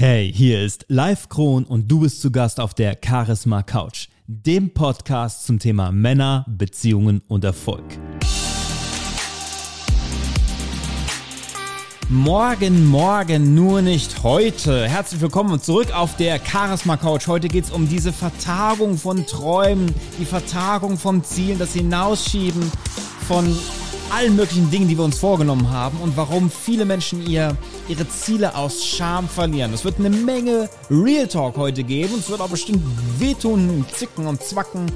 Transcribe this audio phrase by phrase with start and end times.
[0.00, 4.72] Hey, hier ist Live Kron und du bist zu Gast auf der Charisma Couch, dem
[4.72, 7.82] Podcast zum Thema Männer, Beziehungen und Erfolg.
[12.08, 14.88] Morgen, morgen, nur nicht heute.
[14.88, 17.26] Herzlich willkommen zurück auf der Charisma Couch.
[17.26, 22.70] Heute geht es um diese Vertagung von Träumen, die Vertagung von Zielen, das Hinausschieben
[23.26, 23.52] von
[24.10, 27.56] allen möglichen Dingen, die wir uns vorgenommen haben und warum viele Menschen ihr,
[27.88, 29.72] ihre Ziele aus Scham verlieren.
[29.72, 32.82] Es wird eine Menge Real Talk heute geben und es wird auch bestimmt
[33.18, 34.90] wehtun, zicken und zwacken.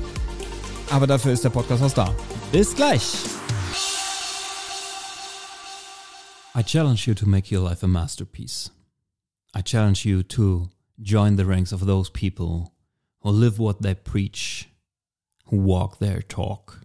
[0.91, 2.15] Aber dafür ist der Podcast was da.
[2.51, 3.03] Bis gleich.
[6.55, 8.71] I challenge you to make your life a masterpiece.
[9.55, 10.69] I challenge you to
[11.01, 12.73] join the ranks of those people
[13.21, 14.69] who live what they preach,
[15.47, 16.82] who walk their talk.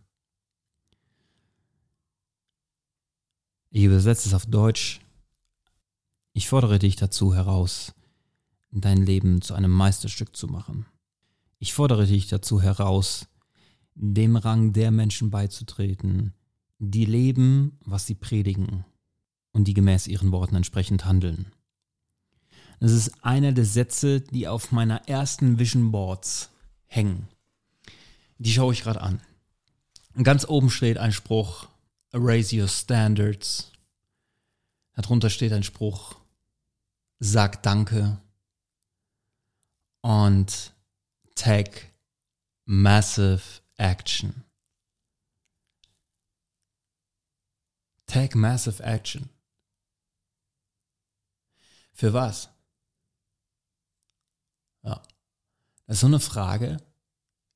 [3.70, 5.02] Ich übersetze es auf Deutsch.
[6.34, 7.94] Ich fordere dich dazu heraus,
[8.72, 10.86] dein Leben zu einem Meisterstück zu machen.
[11.60, 13.28] Ich fordere dich dazu heraus,
[13.96, 16.34] dem Rang der Menschen beizutreten,
[16.80, 18.86] die leben, was sie predigen
[19.52, 21.52] und die gemäß ihren Worten entsprechend handeln.
[22.80, 26.52] Das ist einer der Sätze, die auf meiner ersten Vision Boards
[26.86, 27.28] hängen.
[28.38, 29.22] Die schaue ich gerade an.
[30.22, 31.68] ganz oben steht ein Spruch,
[32.14, 33.72] Raise your standards.
[34.96, 36.16] Darunter steht ein Spruch,
[37.20, 38.20] sag Danke
[40.02, 40.74] und
[41.36, 41.92] take
[42.66, 44.44] massive action.
[48.08, 49.30] Take massive action.
[51.94, 52.50] Für was?
[54.84, 55.02] Ja.
[55.86, 56.78] Das ist so eine Frage,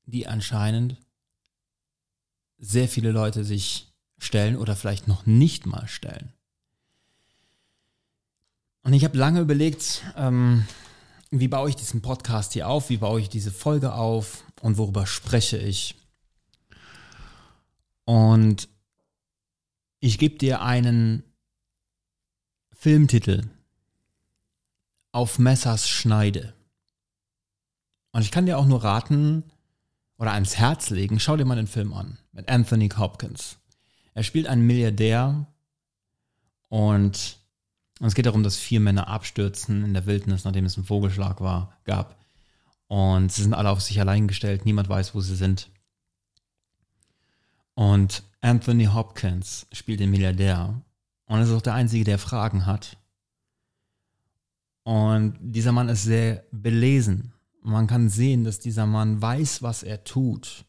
[0.04, 0.96] die anscheinend
[2.58, 3.91] sehr viele Leute sich
[4.22, 6.32] stellen oder vielleicht noch nicht mal stellen.
[8.82, 10.66] Und ich habe lange überlegt, ähm,
[11.30, 15.06] wie baue ich diesen Podcast hier auf, wie baue ich diese Folge auf und worüber
[15.06, 15.94] spreche ich.
[18.04, 18.68] Und
[20.00, 21.22] ich gebe dir einen
[22.72, 23.44] Filmtitel
[25.12, 26.54] auf Messers Schneide.
[28.10, 29.44] Und ich kann dir auch nur raten
[30.18, 33.58] oder ans Herz legen, schau dir mal den Film an mit Anthony Hopkins.
[34.14, 35.46] Er spielt einen Milliardär
[36.68, 37.38] und,
[38.00, 41.40] und es geht darum, dass vier Männer abstürzen in der Wildnis, nachdem es einen Vogelschlag
[41.40, 42.18] war, gab.
[42.88, 45.70] Und sie sind alle auf sich allein gestellt, niemand weiß, wo sie sind.
[47.74, 50.82] Und Anthony Hopkins spielt den Milliardär
[51.26, 52.98] und ist auch der Einzige, der Fragen hat.
[54.82, 57.32] Und dieser Mann ist sehr belesen.
[57.62, 60.64] Man kann sehen, dass dieser Mann weiß, was er tut.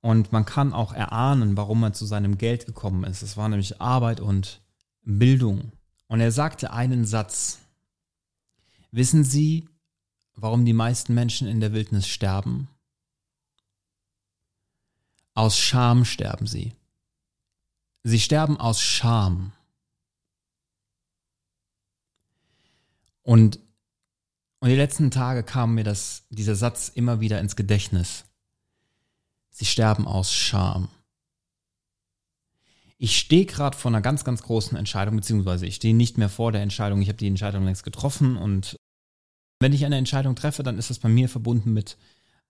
[0.00, 3.22] Und man kann auch erahnen, warum er zu seinem Geld gekommen ist.
[3.22, 4.60] Es war nämlich Arbeit und
[5.02, 5.72] Bildung.
[6.08, 7.58] Und er sagte einen Satz.
[8.90, 9.68] Wissen Sie,
[10.34, 12.68] warum die meisten Menschen in der Wildnis sterben?
[15.34, 16.74] Aus Scham sterben sie.
[18.02, 19.52] Sie sterben aus Scham.
[23.22, 23.60] Und,
[24.58, 28.24] und die letzten Tage kam mir das, dieser Satz immer wieder ins Gedächtnis.
[29.50, 30.88] Sie sterben aus Scham.
[32.98, 36.52] Ich stehe gerade vor einer ganz, ganz großen Entscheidung, beziehungsweise ich stehe nicht mehr vor
[36.52, 37.00] der Entscheidung.
[37.00, 38.76] Ich habe die Entscheidung längst getroffen und
[39.58, 41.96] wenn ich eine Entscheidung treffe, dann ist das bei mir verbunden mit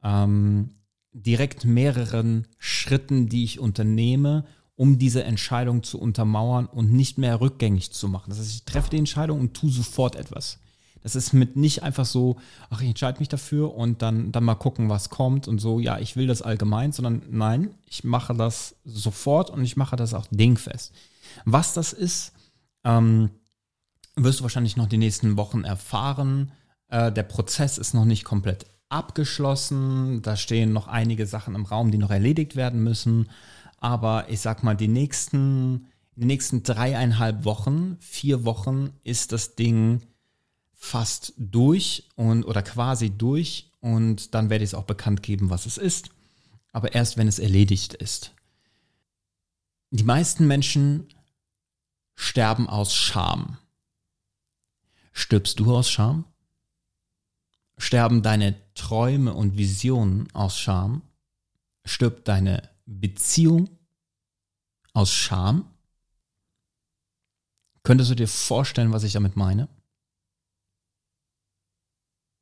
[0.03, 0.77] ähm,
[1.13, 4.45] direkt mehreren Schritten, die ich unternehme,
[4.77, 8.31] um diese Entscheidung zu untermauern und nicht mehr rückgängig zu machen.
[8.31, 10.59] Das heißt, ich treffe die Entscheidung und tue sofort etwas.
[11.03, 12.37] Das ist mit nicht einfach so,
[12.69, 15.99] ach, ich entscheide mich dafür und dann, dann mal gucken, was kommt und so, ja,
[15.99, 20.27] ich will das allgemein, sondern nein, ich mache das sofort und ich mache das auch
[20.31, 20.93] dingfest.
[21.45, 22.33] Was das ist,
[22.85, 23.31] ähm,
[24.17, 26.53] wirst du wahrscheinlich noch die nächsten Wochen erfahren.
[26.89, 30.21] Äh, der Prozess ist noch nicht komplett abgeschlossen.
[30.23, 33.31] Da stehen noch einige Sachen im Raum, die noch erledigt werden müssen.
[33.79, 35.87] Aber ich sag mal, die nächsten,
[36.17, 40.03] den nächsten dreieinhalb Wochen, vier Wochen ist das Ding
[40.83, 45.67] fast durch und oder quasi durch und dann werde ich es auch bekannt geben, was
[45.67, 46.09] es ist.
[46.73, 48.33] Aber erst wenn es erledigt ist.
[49.91, 51.09] Die meisten Menschen
[52.15, 53.59] sterben aus Scham.
[55.13, 56.25] Stirbst du aus Scham?
[57.77, 61.03] Sterben deine Träume und Visionen aus Scham?
[61.85, 63.69] Stirbt deine Beziehung
[64.95, 65.69] aus Scham?
[67.83, 69.69] Könntest du dir vorstellen, was ich damit meine?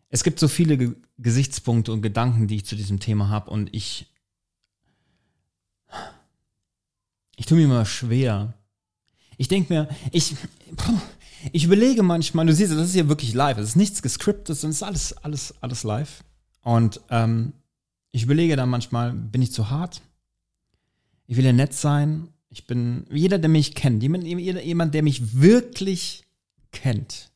[0.09, 3.75] Es gibt so viele Ge Gesichtspunkte und Gedanken, die ich zu diesem Thema habe und
[3.75, 4.07] ich
[7.37, 8.55] ich tue mir immer schwer.
[9.37, 10.37] Ich denke mir, ich
[11.53, 14.65] Ich überlege manchmal, du siehst, das ist hier wirklich live, es ist nichts gescriptet, es
[14.65, 16.25] ist alles, alles, alles live.
[16.63, 17.53] Und ähm,
[18.11, 20.03] ich überlege dann manchmal, bin ich zu hart?
[21.27, 22.29] Ich will ja nett sein.
[22.51, 26.25] Ich bin, jeder, der mich kennt, jemand, jemand, der mich wirklich
[26.73, 27.31] kennt,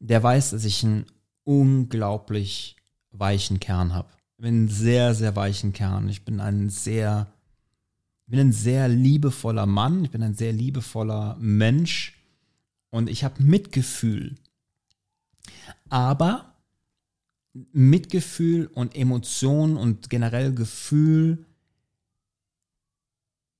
[0.00, 1.06] der weiß, dass ich einen
[1.44, 2.76] unglaublich
[3.10, 4.08] weichen Kern habe.
[4.30, 6.08] Ich bin einen sehr, sehr weichen Kern.
[6.08, 7.32] Ich bin ein sehr,
[8.26, 10.04] bin ein sehr liebevoller Mann.
[10.04, 12.18] Ich bin ein sehr liebevoller Mensch.
[12.90, 14.36] Und ich habe Mitgefühl.
[15.88, 16.56] Aber
[17.52, 21.44] Mitgefühl und Emotion und generell Gefühl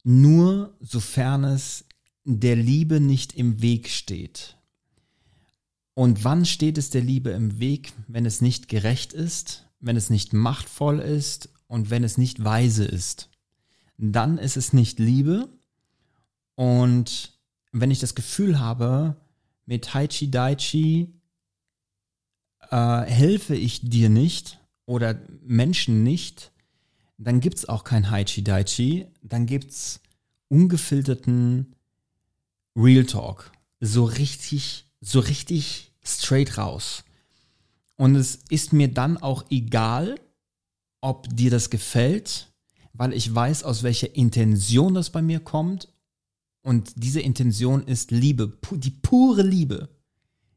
[0.04, 1.84] nur sofern es
[2.24, 4.56] der Liebe nicht im Weg steht.
[5.94, 10.10] Und wann steht es der Liebe im Weg, wenn es nicht gerecht ist, wenn es
[10.10, 13.28] nicht machtvoll ist und wenn es nicht weise ist?
[13.98, 15.48] Dann ist es nicht Liebe.
[16.54, 17.38] Und
[17.72, 19.16] wenn ich das Gefühl habe,
[19.66, 21.12] mit Haichi Daichi
[22.70, 26.52] äh, helfe ich dir nicht oder Menschen nicht,
[27.18, 30.00] dann gibt es auch kein Haichi Daichi, dann gibt es
[30.48, 31.74] ungefilterten
[32.74, 33.52] Real Talk.
[33.80, 37.04] So richtig, so richtig straight raus.
[37.96, 40.18] Und es ist mir dann auch egal,
[41.00, 42.50] ob dir das gefällt,
[42.94, 45.88] weil ich weiß, aus welcher Intention das bei mir kommt.
[46.62, 49.88] Und diese Intention ist Liebe, die pure Liebe.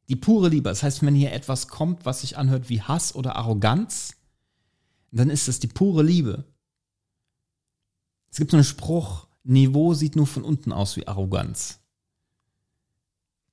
[0.08, 0.70] Die pure Liebe.
[0.70, 4.16] Das heißt, wenn hier etwas kommt, was sich anhört wie Hass oder Arroganz,
[5.12, 6.46] dann ist es die pure Liebe.
[8.30, 11.80] Es gibt so einen Spruch, Niveau sieht nur von unten aus wie Arroganz.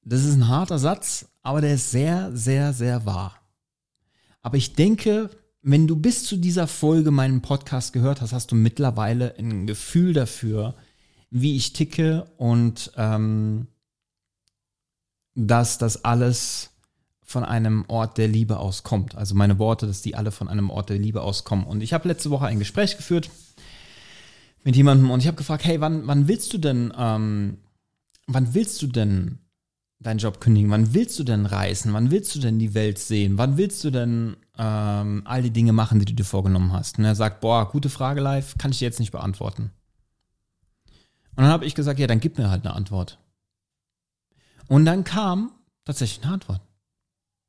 [0.05, 3.37] Das ist ein harter Satz, aber der ist sehr, sehr, sehr wahr.
[4.41, 5.31] Aber ich denke,
[5.63, 10.13] wenn du bis zu dieser Folge meinen Podcast gehört hast, hast du mittlerweile ein Gefühl
[10.13, 10.75] dafür,
[11.31, 13.69] wie ich ticke und ähm,
[15.35, 16.71] dass das alles
[17.23, 19.15] von einem Ort der Liebe auskommt.
[19.15, 21.65] Also meine Worte, dass die alle von einem Ort der Liebe auskommen.
[21.65, 23.31] Und ich habe letzte Woche ein Gespräch geführt
[24.65, 27.59] mit jemandem und ich habe gefragt, hey, wann, wann willst du denn, ähm,
[28.27, 29.39] wann willst du denn
[30.03, 30.71] deinen Job kündigen?
[30.71, 31.93] Wann willst du denn reisen?
[31.93, 33.39] Wann willst du denn die Welt sehen?
[33.39, 36.99] Wann willst du denn ähm, all die Dinge machen, die du dir vorgenommen hast?
[36.99, 39.71] Und er sagt, boah, gute Frage live, kann ich dir jetzt nicht beantworten.
[41.35, 43.19] Und dann habe ich gesagt, ja, dann gib mir halt eine Antwort.
[44.69, 45.53] Und dann kam
[45.85, 46.61] tatsächlich eine Antwort.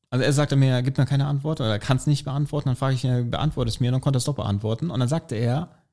[0.09, 2.69] Also er sagte mir, er gibt mir keine Antwort oder er kann es nicht beantworten.
[2.69, 4.91] Dann frage ich ihn, beantworte es mir und dann konnte er es doch beantworten.
[4.91, 5.83] Und dann sagte er,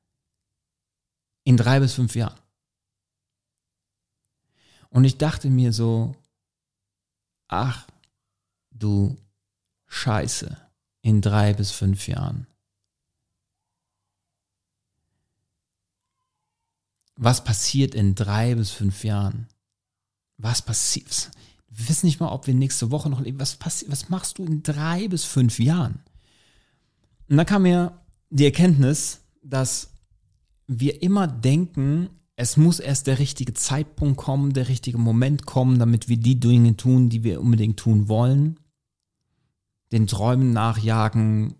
[1.43, 2.39] in drei bis fünf Jahren.
[4.89, 6.15] Und ich dachte mir so,
[7.51, 7.87] ach
[8.71, 9.15] du
[9.87, 10.57] Scheiße,
[11.01, 12.47] in drei bis fünf Jahren.
[17.15, 19.47] Was passiert in drei bis fünf Jahren?
[20.41, 21.31] was passiert?
[21.69, 23.39] Wir wissen nicht mal, ob wir nächste Woche noch leben.
[23.39, 25.99] Was, passiert, was machst du in drei bis fünf Jahren?
[27.29, 27.97] Und dann kam mir
[28.29, 29.91] die Erkenntnis, dass
[30.67, 32.09] wir immer denken,
[32.41, 36.75] es muss erst der richtige Zeitpunkt kommen, der richtige Moment kommen, damit wir die Dinge
[36.75, 38.59] tun, die wir unbedingt tun wollen.
[39.91, 41.53] Den Träumen nachjagen,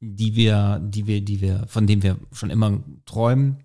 [0.00, 3.58] die wir, die wir, die wir, von denen wir schon immer träumen.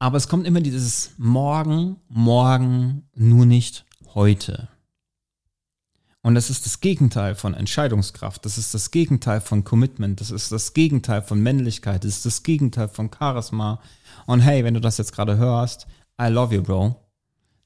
[0.00, 4.68] Aber es kommt immer dieses Morgen, morgen, nur nicht heute.
[6.24, 10.50] Und das ist das Gegenteil von Entscheidungskraft, das ist das Gegenteil von Commitment, das ist
[10.52, 13.78] das Gegenteil von Männlichkeit, das ist das Gegenteil von Charisma.
[14.24, 15.86] Und hey, wenn du das jetzt gerade hörst,
[16.18, 16.96] I love you, Bro.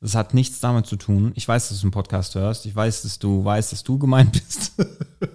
[0.01, 1.31] Das hat nichts damit zu tun.
[1.37, 2.67] Ich weiß, dass du einen Podcast hörst.
[2.67, 4.73] Ich weiß, dass du weißt, dass du gemeint bist.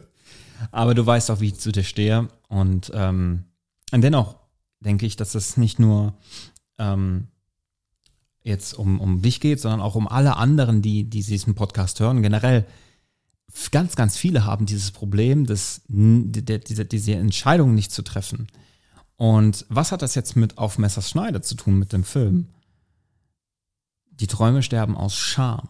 [0.72, 2.28] Aber du weißt auch, wie ich zu dir stehe.
[2.50, 3.46] Und, ähm,
[3.94, 4.36] und dennoch
[4.82, 6.14] denke ich, dass das nicht nur
[6.78, 7.28] ähm,
[8.44, 12.22] jetzt um, um dich geht, sondern auch um alle anderen, die, die diesen Podcast hören.
[12.22, 12.66] Generell,
[13.72, 18.48] ganz, ganz viele haben dieses Problem, das, diese, diese Entscheidung nicht zu treffen.
[19.16, 22.50] Und was hat das jetzt mit Auf Messers Schneider zu tun mit dem Film?
[24.12, 25.70] Die Träume sterben aus Scham.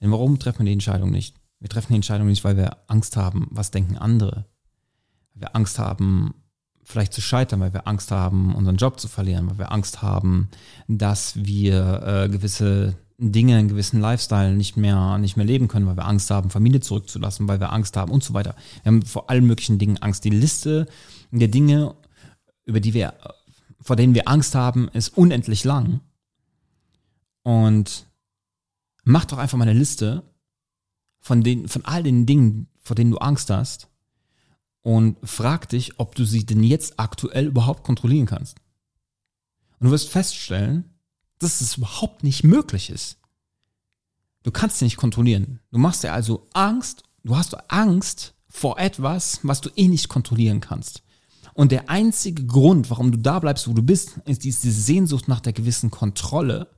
[0.00, 1.36] Denn warum treffen wir die Entscheidung nicht?
[1.60, 4.44] Wir treffen die Entscheidung nicht, weil wir Angst haben, was denken andere.
[5.32, 6.34] Weil wir Angst haben,
[6.82, 10.50] vielleicht zu scheitern, weil wir Angst haben, unseren Job zu verlieren, weil wir Angst haben,
[10.88, 15.96] dass wir äh, gewisse Dinge, einen gewissen Lifestyle nicht mehr, nicht mehr leben können, weil
[15.96, 18.56] wir Angst haben, Familie zurückzulassen, weil wir Angst haben und so weiter.
[18.82, 20.24] Wir haben vor allen möglichen Dingen Angst.
[20.24, 20.86] Die Liste
[21.30, 21.94] der Dinge,
[22.64, 23.14] über die wir,
[23.80, 26.00] vor denen wir Angst haben, ist unendlich lang.
[27.42, 28.06] Und
[29.04, 30.22] mach doch einfach mal eine Liste
[31.20, 33.88] von den, von all den Dingen, vor denen du Angst hast
[34.82, 38.58] und frag dich, ob du sie denn jetzt aktuell überhaupt kontrollieren kannst.
[39.78, 40.93] Und du wirst feststellen,
[41.44, 43.18] dass es überhaupt nicht möglich ist.
[44.42, 45.60] Du kannst sie nicht kontrollieren.
[45.72, 50.60] Du machst dir also Angst, du hast Angst vor etwas, was du eh nicht kontrollieren
[50.60, 51.02] kannst.
[51.54, 55.40] Und der einzige Grund, warum du da bleibst, wo du bist, ist diese Sehnsucht nach
[55.40, 56.68] der gewissen Kontrolle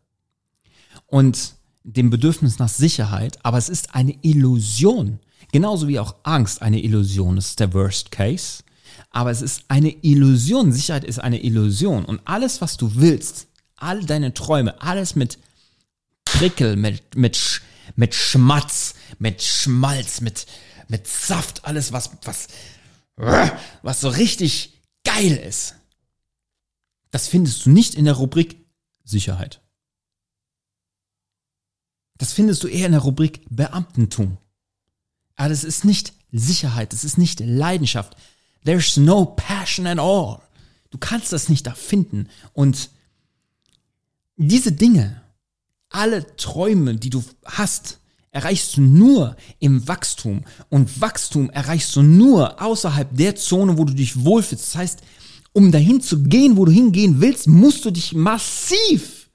[1.06, 3.44] und dem Bedürfnis nach Sicherheit.
[3.44, 5.18] Aber es ist eine Illusion.
[5.52, 8.62] Genauso wie auch Angst eine Illusion ist, der Worst Case.
[9.10, 10.72] Aber es ist eine Illusion.
[10.72, 12.04] Sicherheit ist eine Illusion.
[12.04, 15.38] Und alles, was du willst, all deine Träume, alles mit
[16.24, 17.62] Prickel, mit, mit,
[17.94, 20.46] mit Schmatz, mit Schmalz, mit,
[20.88, 22.48] mit Saft, alles, was, was,
[23.82, 25.74] was so richtig geil ist.
[27.10, 28.66] Das findest du nicht in der Rubrik
[29.04, 29.60] Sicherheit.
[32.18, 34.38] Das findest du eher in der Rubrik Beamtentum.
[35.36, 38.16] Aber das ist nicht Sicherheit, das ist nicht Leidenschaft.
[38.64, 40.40] There's no passion at all.
[40.90, 42.28] Du kannst das nicht da finden.
[42.52, 42.90] Und
[44.36, 45.22] diese Dinge,
[45.90, 48.00] alle Träume, die du hast,
[48.30, 50.44] erreichst du nur im Wachstum.
[50.68, 54.64] Und Wachstum erreichst du nur außerhalb der Zone, wo du dich wohlfühlst.
[54.64, 55.02] Das heißt,
[55.52, 59.26] um dahin zu gehen, wo du hingehen willst, musst du dich massiv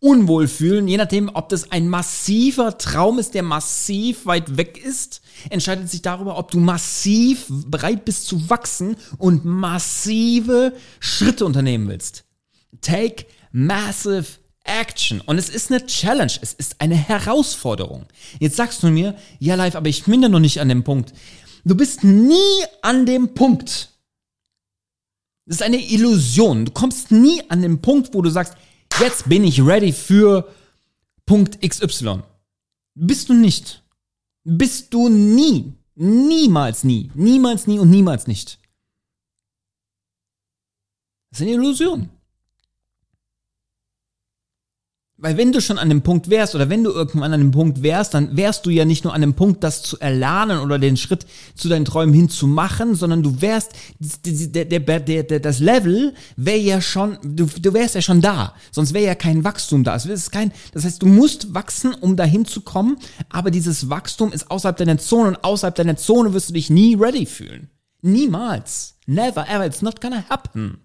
[0.00, 5.20] unwohl fühlen, je nachdem, ob das ein massiver Traum ist, der massiv weit weg ist,
[5.50, 12.24] entscheidet sich darüber, ob du massiv bereit bist zu wachsen und massive Schritte unternehmen willst.
[12.80, 15.20] Take massive action.
[15.22, 18.06] Und es ist eine Challenge, es ist eine Herausforderung.
[18.38, 21.12] Jetzt sagst du mir, ja, live, aber ich bin ja noch nicht an dem Punkt.
[21.64, 23.90] Du bist nie an dem Punkt.
[25.46, 26.64] Das ist eine Illusion.
[26.64, 28.54] Du kommst nie an den Punkt, wo du sagst,
[29.00, 30.52] jetzt bin ich ready für
[31.26, 32.22] Punkt XY.
[32.94, 33.82] Bist du nicht.
[34.44, 35.74] Bist du nie.
[35.94, 37.10] Niemals nie.
[37.14, 38.58] Niemals nie und niemals nicht.
[41.30, 42.10] Das ist eine Illusion.
[45.22, 47.82] Weil wenn du schon an dem Punkt wärst oder wenn du irgendwann an dem Punkt
[47.82, 50.96] wärst, dann wärst du ja nicht nur an dem Punkt, das zu erlernen oder den
[50.96, 56.80] Schritt zu deinen Träumen hinzumachen, sondern du wärst, der, der, der, das Level wäre ja
[56.80, 58.54] schon, du, du wärst ja schon da.
[58.70, 59.94] Sonst wäre ja kein Wachstum da.
[59.94, 62.96] Es ist kein, das heißt, du musst wachsen, um dahin zu kommen,
[63.28, 66.94] aber dieses Wachstum ist außerhalb deiner Zone und außerhalb deiner Zone wirst du dich nie
[66.94, 67.68] ready fühlen.
[68.00, 68.96] Niemals.
[69.06, 69.66] Never ever.
[69.66, 70.78] It's not gonna happen.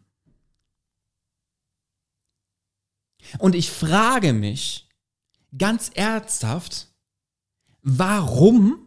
[3.40, 4.88] Und ich frage mich
[5.58, 6.88] ganz ernsthaft,
[7.82, 8.86] warum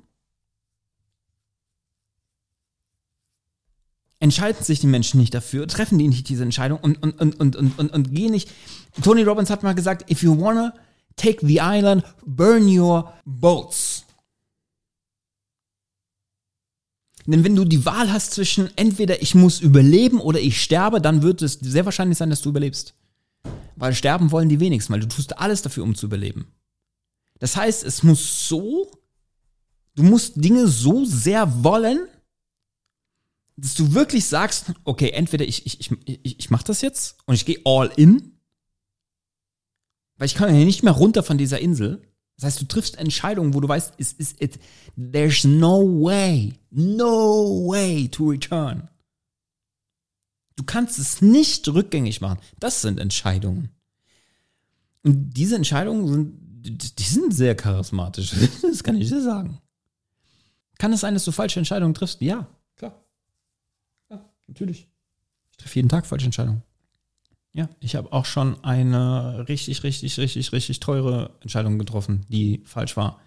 [4.20, 7.56] entscheiden sich die Menschen nicht dafür, treffen die nicht diese Entscheidung und, und, und, und,
[7.56, 8.50] und, und, und gehen nicht.
[9.02, 10.74] Tony Robbins hat mal gesagt, if you wanna
[11.16, 14.04] take the island, burn your boats.
[17.26, 21.22] Denn wenn du die Wahl hast zwischen entweder ich muss überleben oder ich sterbe, dann
[21.22, 22.94] wird es sehr wahrscheinlich sein, dass du überlebst.
[23.76, 26.52] Weil sterben wollen die wenigsten, weil du tust alles dafür, um zu überleben.
[27.38, 28.90] Das heißt, es muss so,
[29.94, 32.08] du musst Dinge so sehr wollen,
[33.56, 37.34] dass du wirklich sagst, okay, entweder ich, ich, ich, ich, ich mach das jetzt und
[37.34, 38.38] ich gehe all in,
[40.16, 42.02] weil ich kann ja nicht mehr runter von dieser Insel.
[42.36, 44.60] Das heißt, du triffst Entscheidungen, wo du weißt, es ist, it,
[44.96, 48.88] there's no way, no way to return.
[50.58, 52.40] Du kannst es nicht rückgängig machen.
[52.58, 53.68] Das sind Entscheidungen.
[55.04, 58.34] Und diese Entscheidungen sind, die sind sehr charismatisch.
[58.62, 59.58] Das kann ich dir sagen.
[60.76, 62.20] Kann es sein, dass du falsche Entscheidungen triffst?
[62.22, 63.00] Ja, klar.
[64.10, 64.88] Ja, natürlich.
[65.52, 66.64] Ich treffe jeden Tag falsche Entscheidungen.
[67.52, 72.96] Ja, ich habe auch schon eine richtig, richtig, richtig, richtig teure Entscheidung getroffen, die falsch
[72.96, 73.20] war.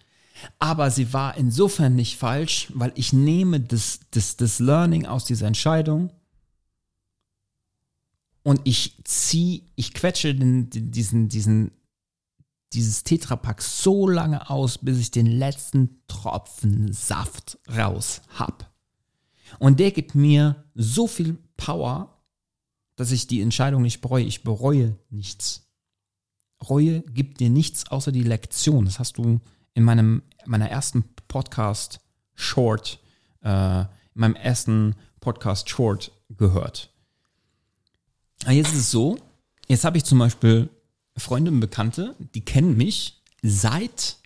[0.59, 5.47] Aber sie war insofern nicht falsch, weil ich nehme das, das, das Learning aus dieser
[5.47, 6.11] Entscheidung
[8.43, 11.71] und ich zieh, ich quetsche den, diesen, diesen,
[12.73, 18.71] dieses Tetrapack so lange aus, bis ich den letzten Tropfen Saft raus hab.
[19.59, 22.21] Und der gibt mir so viel Power,
[22.95, 24.23] dass ich die Entscheidung nicht bereue.
[24.23, 25.67] Ich bereue nichts.
[26.69, 28.85] Reue gibt dir nichts außer die Lektion.
[28.85, 29.39] Das hast du
[29.73, 31.99] in meinem meiner ersten Podcast
[32.33, 32.99] Short,
[33.41, 36.90] äh, in meinem ersten Podcast Short gehört.
[38.43, 39.17] Aber jetzt ist es so,
[39.67, 40.69] jetzt habe ich zum Beispiel
[41.17, 44.17] Freunde und Bekannte, die kennen mich seit,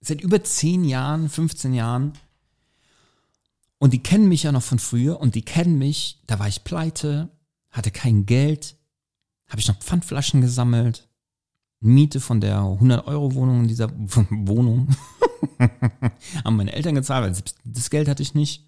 [0.00, 2.12] seit über 10 Jahren, 15 Jahren.
[3.78, 6.64] Und die kennen mich ja noch von früher und die kennen mich, da war ich
[6.64, 7.28] pleite,
[7.70, 8.76] hatte kein Geld,
[9.48, 11.08] habe ich noch Pfandflaschen gesammelt,
[11.80, 13.90] Miete von der 100-Euro-Wohnung in dieser
[14.30, 14.88] Wohnung
[16.44, 18.64] haben meine Eltern gezahlt, weil das Geld hatte ich nicht.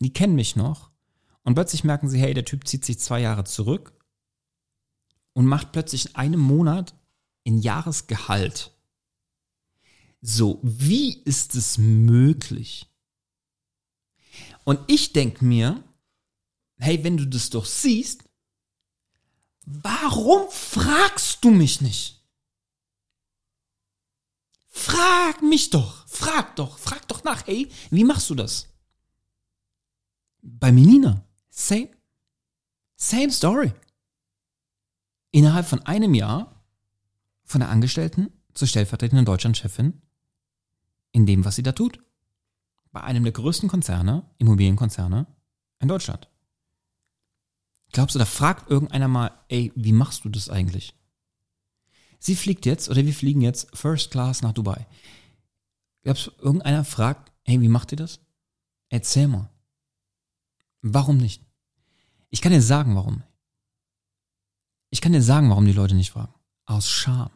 [0.00, 0.91] Die kennen mich noch
[1.44, 3.92] und plötzlich merken sie, hey, der Typ zieht sich zwei Jahre zurück
[5.32, 6.94] und macht plötzlich in einem Monat
[7.44, 8.72] in Jahresgehalt.
[10.20, 12.86] So, wie ist es möglich?
[14.64, 15.82] Und ich denke mir,
[16.78, 18.24] hey, wenn du das doch siehst,
[19.64, 22.20] warum fragst du mich nicht?
[24.68, 28.68] Frag mich doch, frag doch, frag doch nach, hey, wie machst du das?
[30.40, 31.90] Bei Menina, same,
[32.96, 33.72] same story.
[35.30, 36.64] Innerhalb von einem Jahr
[37.44, 40.02] von der Angestellten zur stellvertretenden Deutschlandchefin
[41.12, 42.00] in dem, was sie da tut.
[42.90, 45.26] Bei einem der größten Konzerne, Immobilienkonzerne
[45.78, 46.28] in Deutschland.
[47.92, 50.94] Glaubst du, da fragt irgendeiner mal, ey, wie machst du das eigentlich?
[52.18, 54.86] Sie fliegt jetzt oder wir fliegen jetzt First Class nach Dubai.
[56.02, 58.20] Glaubst du, irgendeiner fragt, hey, wie macht ihr das?
[58.88, 59.51] Erzähl mal.
[60.82, 61.44] Warum nicht?
[62.30, 63.22] Ich kann dir sagen, warum.
[64.90, 66.34] Ich kann dir sagen, warum die Leute nicht fragen.
[66.66, 67.30] Aus Scham.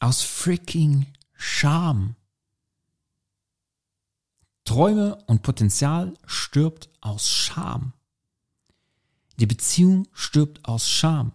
[0.00, 2.16] Aus freaking Scham.
[4.64, 7.92] Träume und Potenzial stirbt aus Scham.
[9.38, 11.32] Die Beziehung stirbt aus Scham.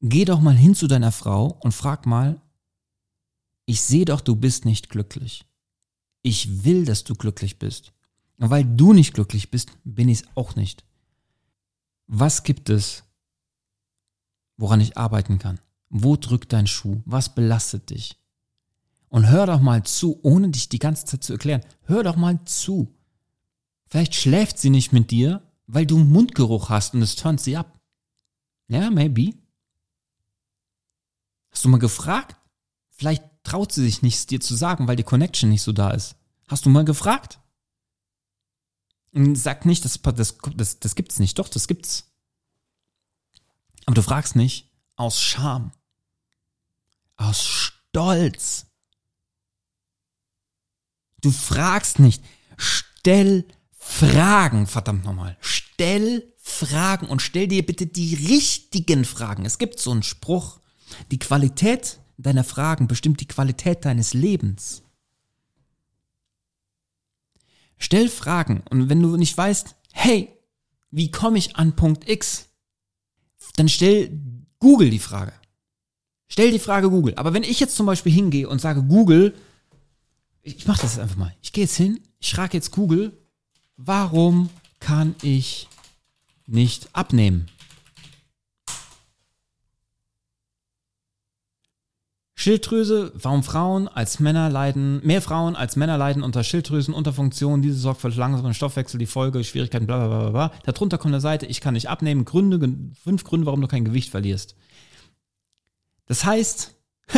[0.00, 2.40] Geh doch mal hin zu deiner Frau und frag mal,
[3.66, 5.44] ich sehe doch, du bist nicht glücklich.
[6.22, 7.92] Ich will, dass du glücklich bist.
[8.42, 10.84] Und weil du nicht glücklich bist, bin ich es auch nicht.
[12.08, 13.04] Was gibt es,
[14.56, 15.60] woran ich arbeiten kann?
[15.90, 17.02] Wo drückt dein Schuh?
[17.04, 18.18] Was belastet dich?
[19.10, 21.60] Und hör doch mal zu, ohne dich die ganze Zeit zu erklären.
[21.82, 22.92] Hör doch mal zu.
[23.86, 27.78] Vielleicht schläft sie nicht mit dir, weil du Mundgeruch hast und es turnt sie ab.
[28.66, 29.34] Ja, maybe.
[31.52, 32.34] Hast du mal gefragt?
[32.90, 36.16] Vielleicht traut sie sich nichts dir zu sagen, weil die Connection nicht so da ist.
[36.48, 37.38] Hast du mal gefragt?
[39.12, 41.38] Sag nicht, das, das, das, das gibt's nicht.
[41.38, 42.12] Doch, das gibt's.
[43.84, 45.72] Aber du fragst nicht aus Scham,
[47.16, 48.66] aus Stolz.
[51.20, 52.22] Du fragst nicht.
[52.56, 55.36] Stell Fragen, verdammt nochmal.
[55.40, 59.44] Stell Fragen und stell dir bitte die richtigen Fragen.
[59.44, 60.60] Es gibt so einen Spruch,
[61.10, 64.82] die Qualität deiner Fragen bestimmt die Qualität deines Lebens.
[67.82, 70.28] Stell Fragen und wenn du nicht weißt, hey,
[70.92, 72.48] wie komme ich an Punkt X,
[73.56, 74.20] dann stell
[74.60, 75.32] Google die Frage.
[76.28, 77.14] Stell die Frage Google.
[77.16, 79.34] Aber wenn ich jetzt zum Beispiel hingehe und sage Google,
[80.42, 81.34] ich mache das jetzt einfach mal.
[81.42, 83.18] Ich gehe jetzt hin, ich frage jetzt Google,
[83.76, 85.66] warum kann ich
[86.46, 87.48] nicht abnehmen?
[92.42, 98.00] Schilddrüse, warum Frauen als Männer leiden, mehr Frauen als Männer leiden unter Schilddrüsenunterfunktion, diese sorgt
[98.00, 100.52] für langsamen Stoffwechsel, die Folge, Schwierigkeiten, bla bla bla bla.
[100.64, 102.58] Darunter kommt eine Seite, ich kann nicht abnehmen, Gründe,
[103.00, 104.56] fünf Gründe, warum du kein Gewicht verlierst.
[106.06, 106.74] Das heißt,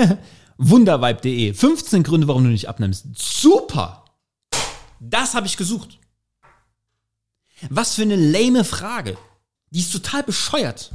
[0.59, 3.07] wundervibe.de, 15 Gründe, warum du nicht abnimmst.
[3.17, 4.05] Super!
[5.01, 5.99] Das habe ich gesucht.
[7.71, 9.17] Was für eine lame Frage.
[9.71, 10.93] Die ist total bescheuert.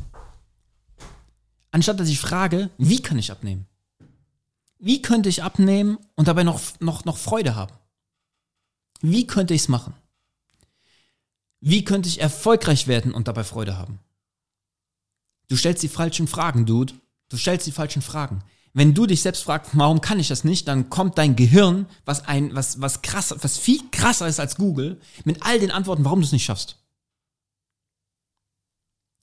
[1.72, 3.65] Anstatt dass ich frage, wie kann ich abnehmen?
[4.80, 7.74] Wie könnte ich abnehmen und dabei noch, noch, noch Freude haben?
[9.02, 9.94] Wie könnte ich es machen?
[11.60, 14.00] Wie könnte ich erfolgreich werden und dabei Freude haben?
[15.50, 16.94] Du stellst die falschen Fragen, Dude.
[17.28, 18.44] Du stellst die falschen Fragen.
[18.74, 22.28] Wenn du dich selbst fragst, warum kann ich das nicht, dann kommt dein Gehirn, was
[22.28, 26.22] ein, was, was krass, was viel krasser ist als Google, mit all den Antworten, warum
[26.22, 26.78] du es nicht schaffst.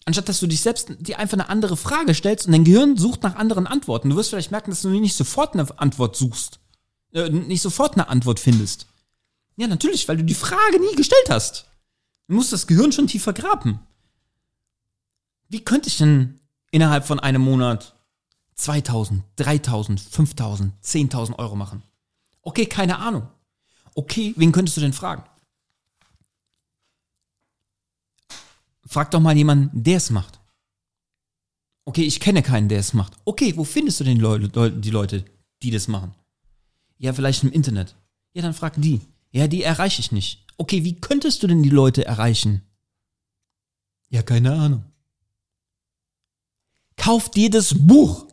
[0.07, 3.25] Anstatt dass du dich selbst dir einfach eine andere Frage stellst und dein Gehirn sucht
[3.25, 4.09] nach anderen Antworten.
[4.09, 6.61] Du wirst vielleicht merken, dass du nicht sofort eine Antwort suchst.
[7.13, 8.87] Äh, nicht sofort eine Antwort findest.
[9.57, 11.67] Ja, natürlich, weil du die Frage nie gestellt hast.
[12.29, 13.81] Du musst das Gehirn schon tiefer graben.
[15.49, 16.39] Wie könnte ich denn
[16.71, 17.95] innerhalb von einem Monat
[18.55, 21.83] 2000, 3000, 5000, 10.000 Euro machen?
[22.43, 23.29] Okay, keine Ahnung.
[23.95, 25.25] Okay, wen könntest du denn fragen?
[28.87, 30.41] Frag doch mal jemanden, der es macht.
[31.85, 33.15] Okay, ich kenne keinen, der es macht.
[33.25, 35.25] Okay, wo findest du denn die Leute,
[35.63, 36.15] die das machen?
[36.99, 37.97] Ja, vielleicht im Internet.
[38.33, 39.01] Ja, dann frag die.
[39.31, 40.45] Ja, die erreiche ich nicht.
[40.57, 42.63] Okay, wie könntest du denn die Leute erreichen?
[44.09, 44.85] Ja, keine Ahnung.
[46.97, 48.27] Kauf dir das Buch.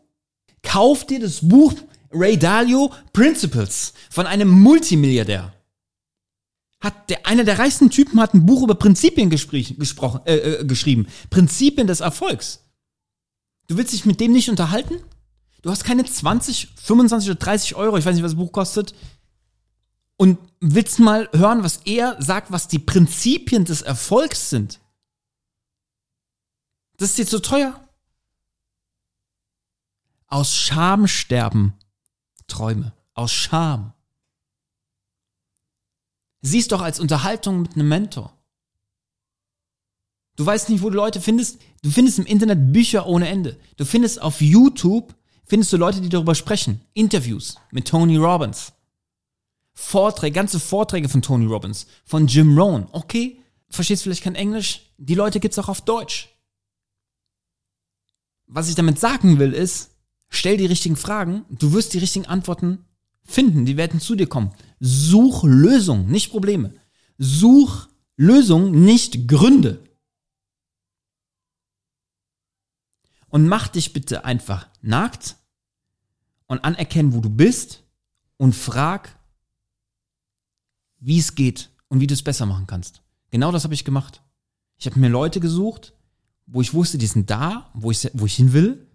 [0.61, 1.73] Kauf dir das Buch
[2.11, 5.53] Ray Dalio Principles von einem Multimilliardär
[6.83, 11.07] hat der einer der reichsten Typen hat ein Buch über Prinzipien gesprochen, äh, äh, geschrieben.
[11.29, 12.59] Prinzipien des Erfolgs.
[13.67, 14.95] Du willst dich mit dem nicht unterhalten?
[15.61, 18.93] Du hast keine 20, 25 oder 30 Euro, ich weiß nicht, was das Buch kostet,
[20.17, 24.81] und willst mal hören, was er sagt, was die Prinzipien des Erfolgs sind.
[26.97, 27.79] Das ist dir zu teuer.
[30.27, 31.75] Aus Scham sterben
[32.47, 32.93] Träume.
[33.13, 33.93] Aus Scham.
[36.45, 38.37] Siehst doch als Unterhaltung mit einem Mentor.
[40.35, 41.59] Du weißt nicht, wo du Leute findest.
[41.81, 43.57] Du findest im Internet Bücher ohne Ende.
[43.77, 46.81] Du findest auf YouTube, findest du Leute, die darüber sprechen.
[46.93, 48.73] Interviews mit Tony Robbins.
[49.73, 52.87] Vorträge, ganze Vorträge von Tony Robbins, von Jim Rohn.
[52.91, 54.91] Okay, verstehst vielleicht kein Englisch?
[54.97, 56.29] Die Leute gibt's auch auf Deutsch.
[58.47, 59.91] Was ich damit sagen will, ist,
[60.27, 62.85] stell die richtigen Fragen, du wirst die richtigen Antworten
[63.23, 64.53] finden, die werden zu dir kommen.
[64.79, 66.73] Such Lösungen, nicht Probleme.
[67.17, 69.83] Such Lösungen, nicht Gründe.
[73.29, 75.37] Und mach dich bitte einfach nackt
[76.47, 77.83] und anerkennen, wo du bist
[78.37, 79.17] und frag,
[80.99, 83.01] wie es geht und wie du es besser machen kannst.
[83.31, 84.21] Genau das habe ich gemacht.
[84.77, 85.93] Ich habe mir Leute gesucht,
[86.45, 88.87] wo ich wusste, die sind da, wo ich, wo ich hin will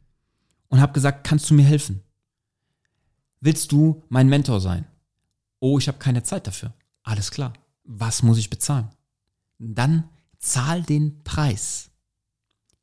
[0.69, 2.03] und habe gesagt, kannst du mir helfen?
[3.41, 4.87] Willst du mein Mentor sein?
[5.61, 6.73] Oh, ich habe keine Zeit dafür.
[7.03, 7.53] Alles klar.
[7.85, 8.91] Was muss ich bezahlen?
[9.59, 11.91] Dann zahl den Preis.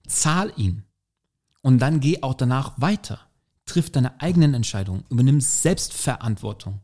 [0.08, 0.84] Zahl ihn.
[1.62, 3.20] Und dann geh auch danach weiter.
[3.66, 5.04] Triff deine eigenen Entscheidungen.
[5.10, 6.82] Übernimm Selbstverantwortung.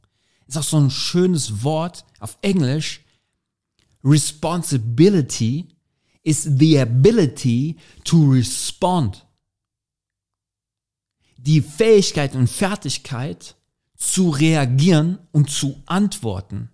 [0.48, 3.02] Ist auch so ein schönes Wort auf Englisch.
[4.04, 5.68] Responsibility
[6.24, 9.26] is the ability to respond.
[11.38, 13.56] Die Fähigkeit und Fertigkeit
[14.02, 16.72] zu reagieren und zu antworten.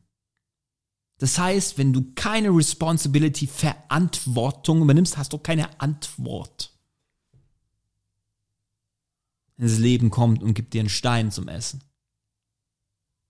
[1.18, 6.74] Das heißt, wenn du keine Responsibility, Verantwortung übernimmst, hast du keine Antwort.
[9.58, 11.84] Das Leben kommt und gibt dir einen Stein zum Essen.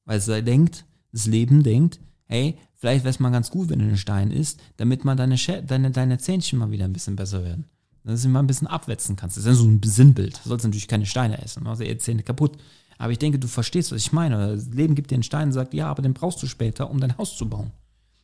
[0.06, 3.86] Weil es denkt, das Leben denkt, hey, vielleicht wäre es mal ganz gut, wenn du
[3.86, 7.66] einen Stein isst, damit mal deine, deine, deine Zähnchen mal wieder ein bisschen besser werden.
[8.04, 9.38] Dass du mal ein bisschen abwetzen kannst.
[9.38, 10.40] Das ist ja so ein Sinnbild.
[10.44, 12.58] Du sollst natürlich keine Steine essen, machst ja Zähne kaputt.
[12.98, 14.56] Aber ich denke, du verstehst, was ich meine.
[14.56, 17.00] Das Leben gibt dir einen Stein und sagt, ja, aber den brauchst du später, um
[17.00, 17.72] dein Haus zu bauen.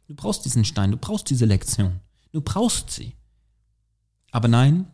[0.08, 2.00] Du brauchst diesen Stein, du brauchst diese Lektion.
[2.32, 3.14] Du brauchst sie.
[4.32, 4.88] Aber nein,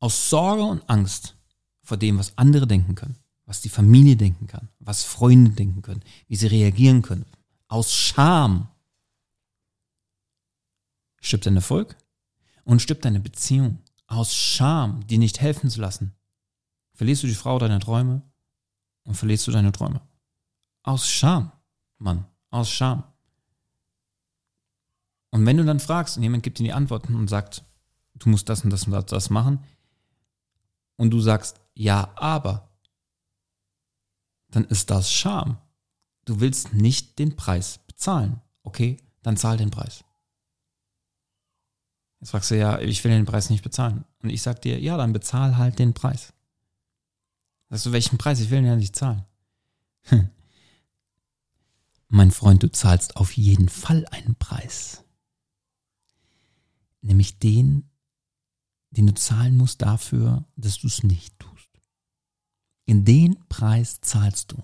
[0.00, 1.36] aus Sorge und Angst
[1.82, 6.02] vor dem, was andere denken können, was die Familie denken kann, was Freunde denken können,
[6.26, 7.24] wie sie reagieren können,
[7.68, 8.68] aus Scham
[11.20, 11.96] stirbt dein Erfolg
[12.64, 13.78] und stirbt deine Beziehung.
[14.06, 16.12] Aus Scham, dir nicht helfen zu lassen,
[16.96, 18.22] verlierst du die Frau deiner Träume
[19.04, 20.00] und verlierst du deine Träume.
[20.82, 21.52] Aus Scham,
[21.98, 23.04] Mann, aus Scham.
[25.30, 27.64] Und wenn du dann fragst und jemand gibt dir die Antworten und sagt,
[28.14, 29.62] du musst das und das und das machen,
[30.96, 32.70] und du sagst, ja, aber,
[34.48, 35.58] dann ist das Scham.
[36.24, 38.40] Du willst nicht den Preis bezahlen.
[38.62, 40.04] Okay, dann zahl den Preis.
[42.20, 44.06] Jetzt fragst du ja, ich will den Preis nicht bezahlen.
[44.22, 46.32] Und ich sag dir, ja, dann bezahl halt den Preis.
[47.68, 48.40] Sagst du, welchen Preis?
[48.40, 49.24] Ich will ihn ja nicht zahlen.
[52.08, 55.04] mein Freund, du zahlst auf jeden Fall einen Preis.
[57.00, 57.90] Nämlich den,
[58.90, 61.68] den du zahlen musst dafür, dass du es nicht tust.
[62.84, 64.62] In den Preis zahlst du.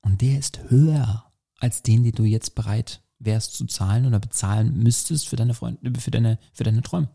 [0.00, 4.78] Und der ist höher als den, den du jetzt bereit wärst zu zahlen oder bezahlen
[4.82, 7.08] müsstest für deine Freunde, für deine, für deine Träume.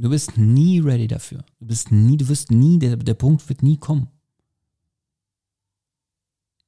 [0.00, 1.44] Du bist nie ready dafür.
[1.58, 4.08] Du bist nie, du wirst nie, der, der Punkt wird nie kommen.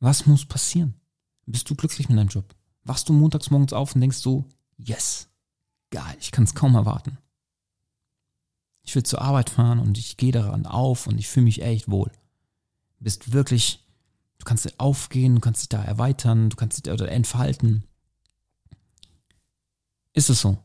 [0.01, 1.01] Was muss passieren?
[1.47, 2.55] Bist du glücklich mit deinem Job?
[2.85, 4.45] Wachst du montags morgens auf und denkst so,
[4.77, 5.31] yes,
[5.89, 7.17] geil, ich kann es kaum erwarten.
[8.83, 11.91] Ich will zur Arbeit fahren und ich gehe daran auf und ich fühle mich echt
[11.91, 12.11] wohl.
[12.99, 13.83] Du bist wirklich,
[14.41, 17.85] du kannst aufgehen, du kannst dich da erweitern, du kannst dich da entfalten.
[20.13, 20.59] Ist es so?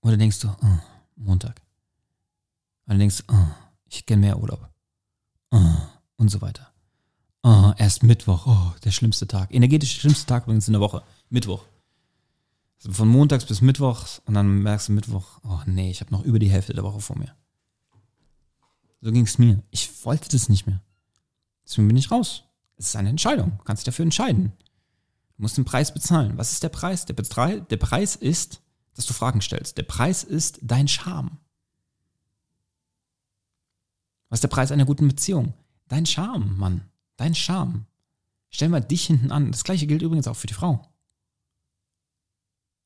[0.00, 0.78] Oder denkst du, oh,
[1.16, 1.63] Montag?
[2.86, 3.46] Du, oh,
[3.86, 4.68] ich kenne mehr Urlaub.
[5.50, 5.76] Oh,
[6.16, 6.72] und so weiter.
[7.42, 9.54] Oh, erst Mittwoch, oh, der schlimmste Tag.
[9.54, 11.02] Energetisch schlimmste Tag übrigens in der Woche.
[11.28, 11.64] Mittwoch.
[12.78, 16.22] Also von montags bis Mittwochs und dann merkst du Mittwoch, oh nee, ich habe noch
[16.24, 17.34] über die Hälfte der Woche vor mir.
[19.00, 19.62] So ging es mir.
[19.70, 20.80] Ich wollte das nicht mehr.
[21.66, 22.44] Deswegen bin ich raus.
[22.76, 23.58] Es ist eine Entscheidung.
[23.58, 24.52] Du kannst dich dafür entscheiden.
[25.36, 26.38] Du musst den Preis bezahlen.
[26.38, 27.04] Was ist der Preis?
[27.04, 28.62] Der, Betre der Preis ist,
[28.94, 29.76] dass du Fragen stellst.
[29.76, 31.38] Der Preis ist dein Charme.
[34.34, 35.54] Was ist der Preis einer guten Beziehung?
[35.86, 36.90] Dein Charme, Mann.
[37.14, 37.86] Dein Charme.
[38.50, 39.52] Stell mal dich hinten an.
[39.52, 40.92] Das gleiche gilt übrigens auch für die Frau.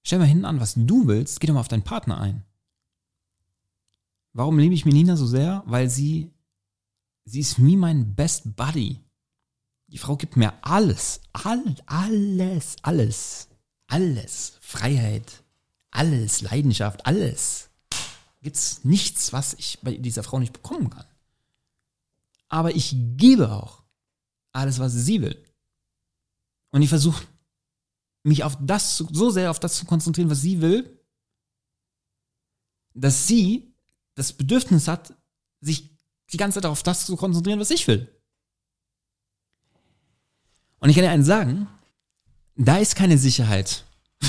[0.03, 1.41] Stell mal hinten an, was du willst.
[1.41, 2.45] Geh doch mal auf deinen Partner ein.
[4.35, 5.63] Warum liebe ich Melina so sehr?
[5.65, 6.31] Weil sie,
[7.25, 9.01] sie ist wie mein Best Buddy.
[9.87, 13.49] Die Frau gibt mir alles, all, alles, alles,
[13.87, 14.59] alles.
[14.61, 15.43] Freiheit,
[15.93, 17.71] alles, Leidenschaft, alles.
[18.43, 21.07] Gibt's nichts, was ich bei dieser Frau nicht bekommen kann.
[22.49, 23.83] Aber ich gebe auch
[24.53, 25.45] alles, was sie will.
[26.71, 27.25] Und ich versuche
[28.23, 30.99] mich auf das so sehr auf das zu konzentrieren, was sie will,
[32.95, 33.75] dass sie
[34.15, 35.15] das Bedürfnis hat,
[35.61, 35.91] sich
[36.33, 38.13] die ganze Zeit auf das zu konzentrieren, was ich will.
[40.81, 41.69] Und ich kann dir einen sagen,
[42.55, 43.85] da ist keine Sicherheit.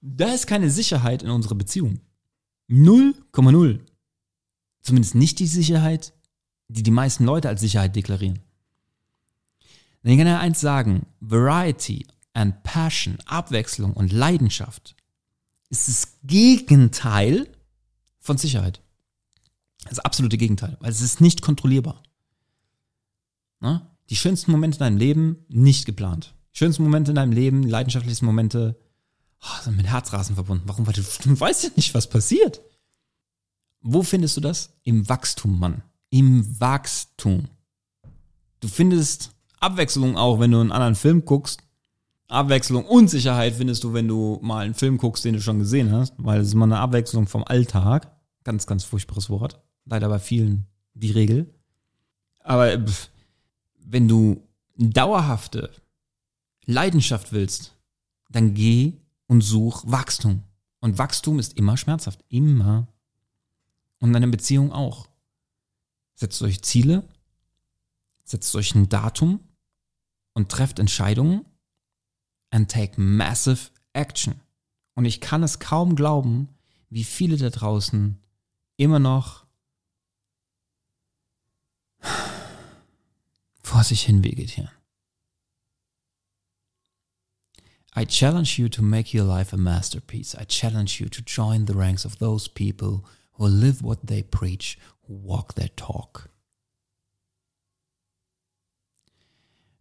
[0.00, 2.00] da ist keine Sicherheit in unserer Beziehung.
[2.68, 3.80] 0,0.
[4.82, 6.12] Zumindest nicht die Sicherheit,
[6.68, 8.40] die die meisten Leute als Sicherheit deklarieren.
[10.02, 14.96] Denn ich kann dir eins sagen, Variety and Passion, Abwechslung und Leidenschaft
[15.70, 17.48] ist das Gegenteil
[18.20, 18.82] von Sicherheit.
[19.88, 22.02] Das absolute Gegenteil, weil es ist nicht kontrollierbar.
[23.60, 23.96] Na?
[24.10, 26.34] Die schönsten Momente in deinem Leben nicht geplant.
[26.52, 28.78] Schönsten Momente in deinem Leben, leidenschaftlichsten Momente
[29.42, 30.64] oh, sind mit Herzrasen verbunden.
[30.66, 30.86] Warum?
[30.86, 32.60] Weil du, du weißt ja nicht, was passiert.
[33.80, 34.78] Wo findest du das?
[34.82, 35.82] Im Wachstum, Mann.
[36.14, 37.48] Im Wachstum.
[38.60, 41.64] Du findest Abwechslung auch, wenn du einen anderen Film guckst.
[42.28, 45.90] Abwechslung und Sicherheit findest du, wenn du mal einen Film guckst, den du schon gesehen
[45.90, 48.16] hast, weil es ist immer eine Abwechslung vom Alltag.
[48.44, 49.60] Ganz, ganz furchtbares Wort.
[49.86, 51.52] Leider bei vielen die Regel.
[52.44, 52.78] Aber
[53.84, 54.40] wenn du
[54.76, 55.68] dauerhafte
[56.64, 57.74] Leidenschaft willst,
[58.30, 58.92] dann geh
[59.26, 60.44] und such Wachstum.
[60.78, 62.24] Und Wachstum ist immer schmerzhaft.
[62.28, 62.86] Immer.
[63.98, 65.08] Und deine Beziehung auch.
[66.14, 67.08] Setzt euch Ziele,
[68.24, 69.40] setzt euch ein Datum
[70.32, 71.44] und trefft Entscheidungen
[72.50, 74.40] and take massive action.
[74.94, 76.48] Und ich kann es kaum glauben,
[76.88, 78.18] wie viele da draußen
[78.76, 79.44] immer noch
[83.62, 84.70] vor sich hin vegetieren.
[87.96, 90.34] I challenge you to make your life a masterpiece.
[90.34, 94.78] I challenge you to join the ranks of those people who live what they preach,
[95.06, 96.30] walk their talk.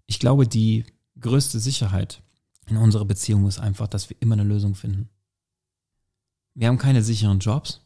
[0.05, 0.86] Ich glaube, die
[1.19, 2.21] größte Sicherheit
[2.67, 5.09] in unserer Beziehung ist einfach, dass wir immer eine Lösung finden.
[6.53, 7.81] Wir haben keine sicheren Jobs.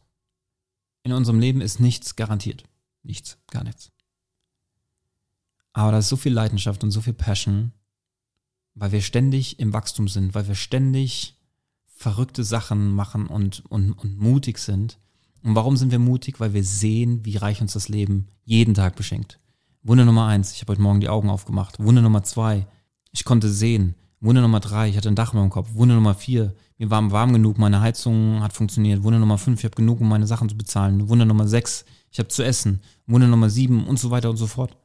[1.02, 2.64] In unserem Leben ist nichts garantiert.
[3.02, 3.90] Nichts, gar nichts.
[5.72, 7.72] Aber da ist so viel Leidenschaft und so viel Passion,
[8.74, 11.36] weil wir ständig im Wachstum sind, weil wir ständig
[11.86, 14.98] verrückte Sachen machen und, und, und mutig sind.
[15.42, 16.40] Und warum sind wir mutig?
[16.40, 19.38] Weil wir sehen, wie reich uns das Leben jeden Tag beschenkt.
[19.82, 21.78] Wunder Nummer eins, ich habe heute Morgen die Augen aufgemacht.
[21.78, 22.66] Wunder Nummer zwei,
[23.12, 23.94] ich konnte sehen.
[24.20, 25.68] Wunder Nummer drei, ich hatte ein Dach über dem Kopf.
[25.74, 29.02] Wunder Nummer vier, mir war warm genug, meine Heizung hat funktioniert.
[29.02, 31.08] Wunder Nummer fünf, ich habe genug, um meine Sachen zu bezahlen.
[31.08, 32.80] Wunder Nummer sechs, ich habe zu essen.
[33.06, 34.76] Wunder Nummer sieben und so weiter und so fort.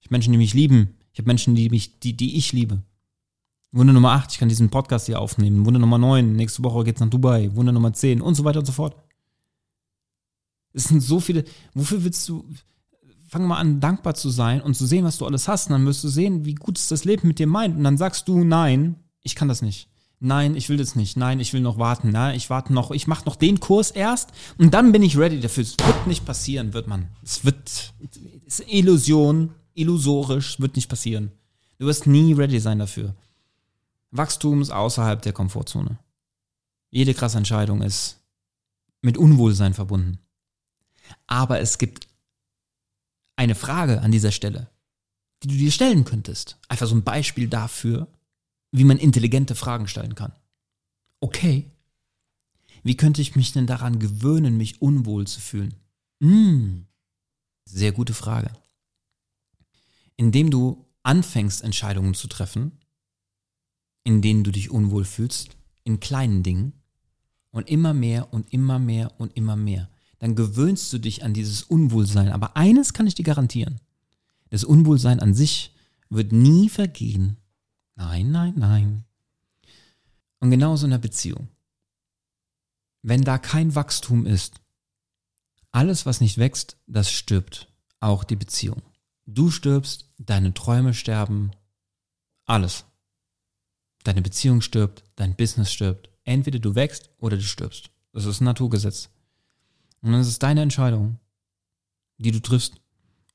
[0.00, 0.94] Ich habe Menschen, die mich lieben.
[1.12, 2.82] Ich habe Menschen, die mich, die, die ich liebe.
[3.72, 5.64] Wunder Nummer 8, ich kann diesen Podcast hier aufnehmen.
[5.64, 7.50] Wunder Nummer 9, nächste Woche geht's nach Dubai.
[7.54, 8.96] Wunder Nummer 10 und so weiter und so fort.
[10.72, 11.44] Es sind so viele.
[11.74, 12.44] Wofür willst du.
[13.28, 15.68] Fang mal an, dankbar zu sein und zu sehen, was du alles hast.
[15.68, 17.76] Und dann wirst du sehen, wie gut es das Leben mit dir meint.
[17.76, 19.88] Und dann sagst du, nein, ich kann das nicht.
[20.20, 21.16] Nein, ich will das nicht.
[21.16, 22.10] Nein, ich will noch warten.
[22.10, 22.90] Nein, ich warte noch.
[22.90, 25.62] Ich mache noch den Kurs erst und dann bin ich ready dafür.
[25.62, 27.08] Es wird nicht passieren, wird man.
[27.22, 27.94] Es wird.
[28.46, 31.32] Es ist Illusion illusorisch, wird nicht passieren.
[31.78, 33.14] Du wirst nie ready sein dafür.
[34.10, 35.98] Wachstum ist außerhalb der Komfortzone.
[36.90, 38.20] Jede krasse Entscheidung ist
[39.00, 40.18] mit Unwohlsein verbunden.
[41.26, 42.08] Aber es gibt
[43.36, 44.70] eine Frage an dieser Stelle,
[45.42, 46.58] die du dir stellen könntest.
[46.68, 48.08] Einfach so ein Beispiel dafür,
[48.70, 50.32] wie man intelligente Fragen stellen kann.
[51.20, 51.70] Okay,
[52.82, 55.74] wie könnte ich mich denn daran gewöhnen, mich unwohl zu fühlen?
[56.20, 56.86] Hm,
[57.64, 58.50] sehr gute Frage
[60.22, 62.78] indem du anfängst, Entscheidungen zu treffen,
[64.04, 66.74] in denen du dich unwohl fühlst, in kleinen Dingen
[67.50, 69.88] und immer mehr und immer mehr und immer mehr,
[70.22, 72.28] dann gewöhnst du dich an dieses Unwohlsein.
[72.28, 73.80] Aber eines kann ich dir garantieren.
[74.50, 75.74] Das Unwohlsein an sich
[76.10, 77.38] wird nie vergehen.
[77.96, 79.04] Nein, nein, nein.
[80.38, 81.48] Und genauso in der Beziehung.
[83.02, 84.60] Wenn da kein Wachstum ist,
[85.72, 87.66] alles, was nicht wächst, das stirbt.
[87.98, 88.80] Auch die Beziehung.
[89.26, 91.50] Du stirbst, deine Träume sterben,
[92.44, 92.84] alles.
[94.04, 96.10] Deine Beziehung stirbt, dein Business stirbt.
[96.22, 97.90] Entweder du wächst oder du stirbst.
[98.12, 99.08] Das ist ein Naturgesetz.
[100.02, 101.18] Und es ist deine Entscheidung,
[102.18, 102.80] die du triffst,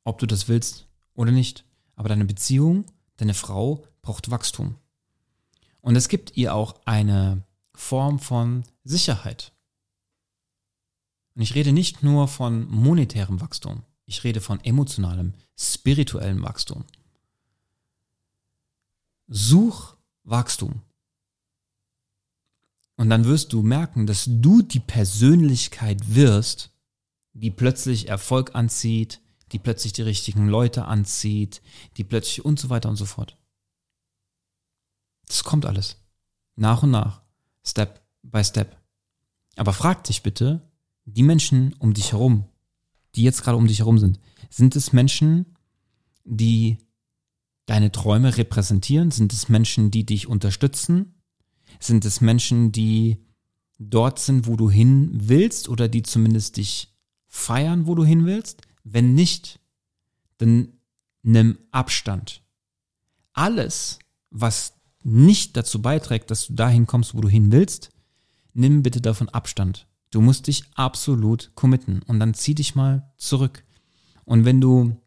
[0.03, 1.65] ob du das willst oder nicht.
[1.95, 2.85] Aber deine Beziehung,
[3.17, 4.75] deine Frau braucht Wachstum.
[5.81, 9.53] Und es gibt ihr auch eine Form von Sicherheit.
[11.35, 13.83] Und ich rede nicht nur von monetärem Wachstum.
[14.05, 16.83] Ich rede von emotionalem, spirituellem Wachstum.
[19.27, 20.81] Such Wachstum.
[22.97, 26.71] Und dann wirst du merken, dass du die Persönlichkeit wirst,
[27.33, 31.61] die plötzlich Erfolg anzieht, die plötzlich die richtigen Leute anzieht,
[31.95, 33.37] die plötzlich und so weiter und so fort.
[35.27, 35.97] Das kommt alles.
[36.55, 37.21] Nach und nach.
[37.63, 38.75] Step by Step.
[39.55, 40.67] Aber frag dich bitte,
[41.05, 42.45] die Menschen um dich herum,
[43.15, 45.57] die jetzt gerade um dich herum sind, sind es Menschen,
[46.23, 46.77] die
[47.65, 49.11] deine Träume repräsentieren?
[49.11, 51.13] Sind es Menschen, die dich unterstützen?
[51.79, 53.17] Sind es Menschen, die
[53.79, 56.93] dort sind, wo du hin willst oder die zumindest dich
[57.27, 58.61] feiern, wo du hin willst?
[58.83, 59.59] Wenn nicht,
[60.37, 60.69] dann
[61.23, 62.41] nimm Abstand.
[63.33, 63.99] Alles,
[64.29, 67.89] was nicht dazu beiträgt, dass du dahin kommst, wo du hin willst,
[68.53, 69.87] nimm bitte davon Abstand.
[70.09, 73.63] Du musst dich absolut committen und dann zieh dich mal zurück.
[74.25, 74.97] Und wenn du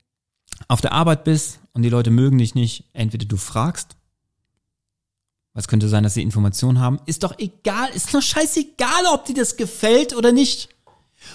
[0.68, 3.96] auf der Arbeit bist und die Leute mögen dich nicht, entweder du fragst,
[5.54, 9.34] was könnte sein, dass sie Informationen haben, ist doch egal, ist doch scheißegal, ob dir
[9.34, 10.68] das gefällt oder nicht.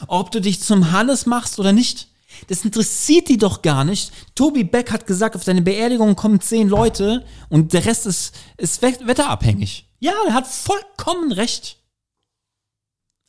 [0.07, 2.09] Ob du dich zum Hannes machst oder nicht.
[2.47, 4.11] Das interessiert die doch gar nicht.
[4.35, 8.81] Tobi Beck hat gesagt, auf deine Beerdigung kommen zehn Leute und der Rest ist, ist
[8.81, 9.89] wetterabhängig.
[9.99, 11.77] Ja, er hat vollkommen recht.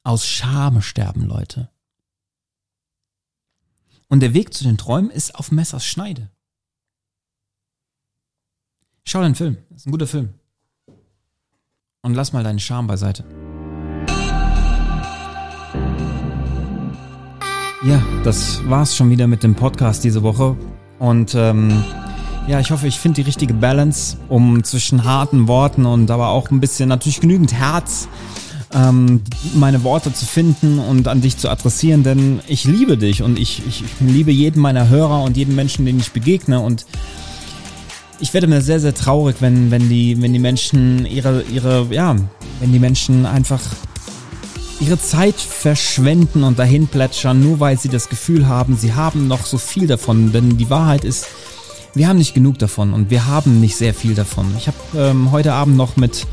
[0.03, 1.70] Aus Scham sterben Leute.
[4.09, 6.31] Und der Weg zu den Träumen ist auf Messers Schneide.
[9.05, 9.57] Schau den Film.
[9.70, 10.35] Das ist ein guter Film.
[12.07, 13.25] Und lass mal deinen Charme beiseite.
[17.85, 20.57] Ja, das war's schon wieder mit dem Podcast diese Woche.
[21.01, 21.83] Und ähm,
[22.47, 26.53] ja, ich hoffe, ich finde die richtige Balance, um zwischen harten Worten und aber auch
[26.53, 28.07] ein bisschen natürlich genügend Herz
[28.73, 29.23] ähm,
[29.57, 33.66] meine Worte zu finden und an dich zu adressieren, denn ich liebe dich und ich,
[33.66, 36.87] ich, ich liebe jeden meiner Hörer und jeden Menschen, den ich begegne und
[38.21, 42.17] ich werde mir sehr, sehr traurig, wenn, wenn die, wenn die Menschen ihre, ihre, ja,
[42.61, 43.61] wenn die Menschen einfach
[44.81, 49.47] ihre Zeit verschwenden und dahin plätschern, nur weil sie das Gefühl haben, sie haben noch
[49.47, 50.33] so viel davon.
[50.33, 51.27] Denn die Wahrheit ist,
[51.95, 54.47] wir haben nicht genug davon und wir haben nicht sehr viel davon.
[54.59, 56.27] Ich habe ähm, heute Abend noch mit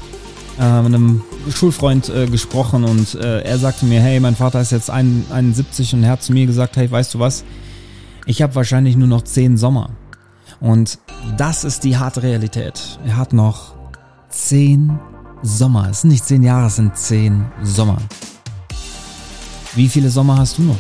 [0.60, 4.90] äh, einem Schulfreund äh, gesprochen und äh, er sagte mir, hey, mein Vater ist jetzt
[4.90, 7.46] ein, 71 und er hat zu mir gesagt, hey, weißt du was?
[8.26, 9.92] Ich habe wahrscheinlich nur noch zehn Sommer.
[10.64, 10.98] Und
[11.36, 12.98] das ist die harte Realität.
[13.06, 13.76] Er hat noch
[14.30, 14.98] zehn
[15.42, 15.90] Sommer.
[15.90, 17.98] Es sind nicht zehn Jahre, es sind zehn Sommer.
[19.76, 20.78] Wie viele Sommer hast du noch?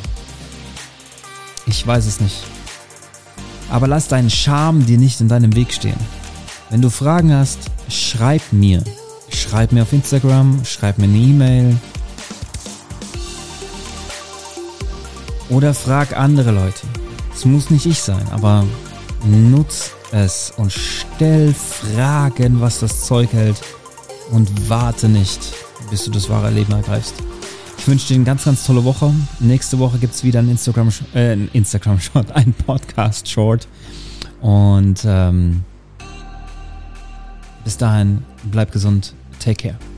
[1.65, 2.45] Ich weiß es nicht.
[3.69, 5.99] Aber lass deinen Charme dir nicht in deinem Weg stehen.
[6.69, 8.81] Wenn du Fragen hast, schreib mir.
[9.27, 11.77] Schreib mir auf Instagram, schreib mir eine E-Mail.
[15.49, 16.87] Oder frag andere Leute.
[17.35, 18.65] Es muss nicht ich sein, aber
[19.25, 23.61] nutz es und stell Fragen, was das Zeug hält
[24.31, 25.39] und warte nicht,
[25.89, 27.15] bis du das wahre Leben ergreifst.
[27.77, 29.13] Ich wünsche dir eine ganz, ganz tolle Woche.
[29.39, 33.67] Nächste Woche gibt es wieder ein Instagram, äh, Instagram Short, ein Podcast Short.
[34.41, 35.63] Und ähm,
[37.63, 39.13] bis dahin, bleib gesund.
[39.39, 39.92] Take care.